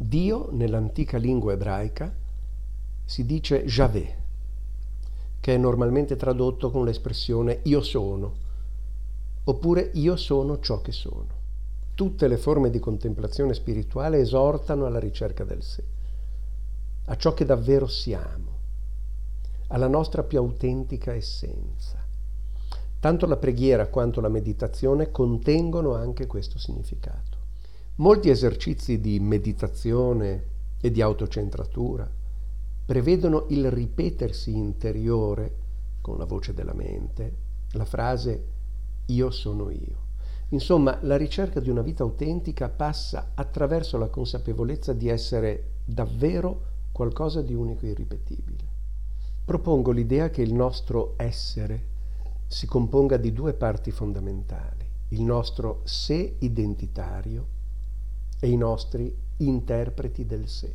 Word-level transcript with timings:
Dio 0.00 0.50
nell'antica 0.52 1.18
lingua 1.18 1.54
ebraica 1.54 2.14
si 3.04 3.26
dice 3.26 3.64
Javé, 3.64 4.16
che 5.40 5.54
è 5.56 5.58
normalmente 5.58 6.14
tradotto 6.14 6.70
con 6.70 6.84
l'espressione 6.84 7.58
io 7.64 7.82
sono, 7.82 8.32
oppure 9.42 9.90
io 9.94 10.14
sono 10.14 10.60
ciò 10.60 10.80
che 10.82 10.92
sono. 10.92 11.26
Tutte 11.96 12.28
le 12.28 12.36
forme 12.36 12.70
di 12.70 12.78
contemplazione 12.78 13.54
spirituale 13.54 14.20
esortano 14.20 14.86
alla 14.86 15.00
ricerca 15.00 15.42
del 15.42 15.64
sé, 15.64 15.82
a 17.06 17.16
ciò 17.16 17.34
che 17.34 17.44
davvero 17.44 17.88
siamo, 17.88 18.52
alla 19.66 19.88
nostra 19.88 20.22
più 20.22 20.38
autentica 20.38 21.12
essenza. 21.12 22.00
Tanto 23.00 23.26
la 23.26 23.36
preghiera 23.36 23.88
quanto 23.88 24.20
la 24.20 24.28
meditazione 24.28 25.10
contengono 25.10 25.94
anche 25.94 26.28
questo 26.28 26.56
significato. 26.56 27.37
Molti 28.00 28.30
esercizi 28.30 29.00
di 29.00 29.18
meditazione 29.18 30.44
e 30.80 30.92
di 30.92 31.02
autocentratura 31.02 32.08
prevedono 32.86 33.46
il 33.48 33.72
ripetersi 33.72 34.54
interiore, 34.54 35.56
con 36.00 36.16
la 36.16 36.24
voce 36.24 36.54
della 36.54 36.74
mente, 36.74 37.36
la 37.72 37.84
frase 37.84 38.46
io 39.06 39.30
sono 39.32 39.70
io. 39.70 40.06
Insomma, 40.50 41.00
la 41.02 41.16
ricerca 41.16 41.58
di 41.58 41.70
una 41.70 41.82
vita 41.82 42.04
autentica 42.04 42.68
passa 42.68 43.32
attraverso 43.34 43.98
la 43.98 44.08
consapevolezza 44.08 44.92
di 44.92 45.08
essere 45.08 45.78
davvero 45.84 46.66
qualcosa 46.92 47.42
di 47.42 47.52
unico 47.52 47.84
e 47.84 47.88
irripetibile. 47.88 48.64
Propongo 49.44 49.90
l'idea 49.90 50.30
che 50.30 50.42
il 50.42 50.54
nostro 50.54 51.14
essere 51.16 51.86
si 52.46 52.64
componga 52.68 53.16
di 53.16 53.32
due 53.32 53.54
parti 53.54 53.90
fondamentali, 53.90 54.86
il 55.08 55.22
nostro 55.22 55.80
sé 55.82 56.36
identitario 56.38 57.56
e 58.40 58.48
i 58.48 58.56
nostri 58.56 59.14
interpreti 59.38 60.24
del 60.24 60.48
sé. 60.48 60.74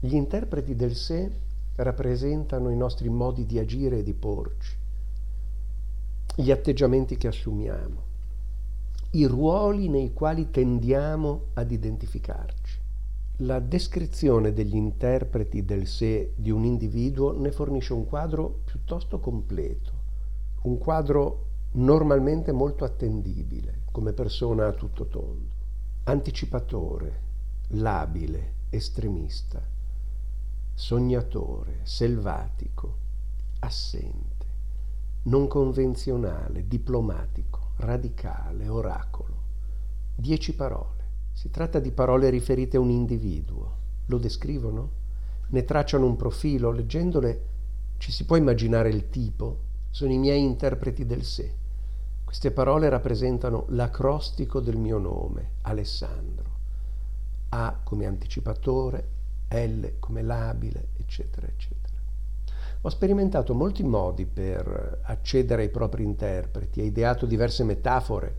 Gli 0.00 0.14
interpreti 0.14 0.74
del 0.74 0.94
sé 0.94 1.30
rappresentano 1.76 2.70
i 2.70 2.76
nostri 2.76 3.08
modi 3.08 3.44
di 3.44 3.58
agire 3.58 3.98
e 3.98 4.02
di 4.02 4.14
porci, 4.14 4.76
gli 6.36 6.50
atteggiamenti 6.50 7.16
che 7.16 7.28
assumiamo, 7.28 8.08
i 9.12 9.26
ruoli 9.26 9.88
nei 9.88 10.12
quali 10.12 10.50
tendiamo 10.50 11.46
ad 11.54 11.70
identificarci. 11.70 12.78
La 13.38 13.58
descrizione 13.58 14.52
degli 14.52 14.76
interpreti 14.76 15.64
del 15.64 15.86
sé 15.86 16.32
di 16.36 16.50
un 16.50 16.64
individuo 16.64 17.38
ne 17.38 17.52
fornisce 17.52 17.92
un 17.92 18.06
quadro 18.06 18.60
piuttosto 18.64 19.18
completo, 19.18 19.92
un 20.62 20.78
quadro 20.78 21.46
normalmente 21.72 22.52
molto 22.52 22.84
attendibile 22.84 23.82
come 23.90 24.12
persona 24.12 24.66
a 24.66 24.72
tutto 24.72 25.06
tondo 25.06 25.59
anticipatore, 26.04 27.20
labile, 27.68 28.54
estremista, 28.70 29.62
sognatore, 30.74 31.80
selvatico, 31.82 32.96
assente, 33.60 34.46
non 35.24 35.46
convenzionale, 35.46 36.66
diplomatico, 36.66 37.72
radicale, 37.76 38.68
oracolo. 38.68 39.34
Dieci 40.14 40.54
parole. 40.54 40.98
Si 41.32 41.50
tratta 41.50 41.78
di 41.78 41.90
parole 41.90 42.30
riferite 42.30 42.76
a 42.76 42.80
un 42.80 42.90
individuo. 42.90 43.76
Lo 44.06 44.18
descrivono? 44.18 44.90
Ne 45.48 45.64
tracciano 45.64 46.06
un 46.06 46.16
profilo? 46.16 46.70
Leggendole 46.70 47.48
ci 47.98 48.12
si 48.12 48.24
può 48.24 48.36
immaginare 48.36 48.88
il 48.88 49.10
tipo? 49.10 49.58
Sono 49.90 50.12
i 50.12 50.18
miei 50.18 50.42
interpreti 50.42 51.04
del 51.04 51.24
sé. 51.24 51.58
Queste 52.30 52.52
parole 52.52 52.88
rappresentano 52.88 53.64
l'acrostico 53.70 54.60
del 54.60 54.76
mio 54.76 54.98
nome, 54.98 55.54
Alessandro. 55.62 56.58
A 57.48 57.80
come 57.82 58.06
anticipatore, 58.06 59.08
L 59.48 59.98
come 59.98 60.22
labile, 60.22 60.90
eccetera, 60.96 61.48
eccetera. 61.48 61.96
Ho 62.82 62.88
sperimentato 62.88 63.52
molti 63.52 63.82
modi 63.82 64.26
per 64.26 65.00
accedere 65.02 65.62
ai 65.62 65.70
propri 65.70 66.04
interpreti, 66.04 66.80
ho 66.80 66.84
ideato 66.84 67.26
diverse 67.26 67.64
metafore 67.64 68.36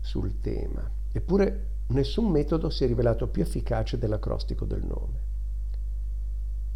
sul 0.00 0.40
tema, 0.40 0.90
eppure 1.12 1.66
nessun 1.90 2.28
metodo 2.28 2.70
si 2.70 2.82
è 2.82 2.88
rivelato 2.88 3.28
più 3.28 3.40
efficace 3.42 3.98
dell'acrostico 3.98 4.64
del 4.64 4.84
nome. 4.84 5.20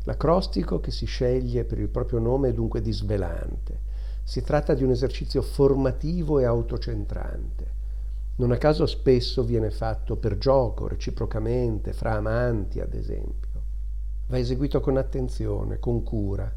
L'acrostico 0.05 0.79
che 0.79 0.93
si 0.93 1.07
sceglie 1.07 1.65
per 1.65 1.81
il 1.81 1.89
proprio 1.89 2.21
nome 2.21 2.51
è 2.51 2.55
dunque 2.55 2.81
disvelante 2.81 3.90
si 4.23 4.43
tratta 4.43 4.75
di 4.75 4.85
un 4.85 4.91
esercizio 4.91 5.43
formativo 5.43 6.39
e 6.39 6.45
autocentrante. 6.45 7.79
Non 8.37 8.53
a 8.53 8.57
caso 8.57 8.87
spesso 8.87 9.45
viene 9.45 9.71
fatto 9.71 10.17
per 10.17 10.39
gioco, 10.39 10.89
reciprocamente, 10.89 11.93
fra 11.93 12.15
amanti 12.15 12.81
ad 12.81 12.95
esempio. 12.95 13.49
Va 14.29 14.39
eseguito 14.39 14.81
con 14.81 14.97
attenzione, 14.97 15.79
con 15.79 16.03
cura, 16.03 16.51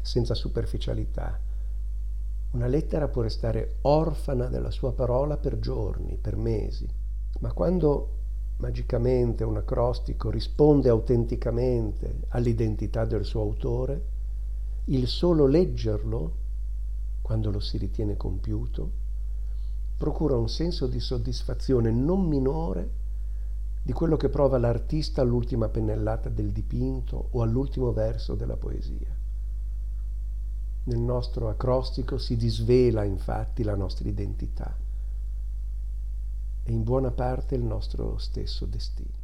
senza 0.00 0.34
superficialità. 0.34 1.38
Una 2.50 2.66
lettera 2.66 3.08
può 3.08 3.22
restare 3.22 3.76
orfana 3.82 4.46
della 4.46 4.70
sua 4.70 4.92
parola 4.92 5.36
per 5.36 5.58
giorni, 5.58 6.16
per 6.16 6.36
mesi, 6.36 6.88
ma 7.40 7.52
quando 7.52 8.14
magicamente 8.56 9.44
un 9.44 9.58
acrostico 9.58 10.30
risponde 10.30 10.88
autenticamente 10.88 12.20
all'identità 12.28 13.04
del 13.04 13.24
suo 13.24 13.42
autore, 13.42 14.02
il 14.86 15.06
solo 15.06 15.46
leggerlo 15.46 16.46
quando 17.28 17.50
lo 17.50 17.60
si 17.60 17.76
ritiene 17.76 18.16
compiuto, 18.16 18.90
procura 19.98 20.38
un 20.38 20.48
senso 20.48 20.86
di 20.86 20.98
soddisfazione 20.98 21.90
non 21.90 22.26
minore 22.26 22.90
di 23.82 23.92
quello 23.92 24.16
che 24.16 24.30
prova 24.30 24.56
l'artista 24.56 25.20
all'ultima 25.20 25.68
pennellata 25.68 26.30
del 26.30 26.52
dipinto 26.52 27.28
o 27.32 27.42
all'ultimo 27.42 27.92
verso 27.92 28.34
della 28.34 28.56
poesia. 28.56 29.14
Nel 30.84 30.98
nostro 31.00 31.50
acrostico 31.50 32.16
si 32.16 32.34
disvela 32.38 33.04
infatti 33.04 33.62
la 33.62 33.74
nostra 33.74 34.08
identità 34.08 34.74
e 36.62 36.72
in 36.72 36.82
buona 36.82 37.10
parte 37.10 37.56
il 37.56 37.62
nostro 37.62 38.16
stesso 38.16 38.64
destino. 38.64 39.17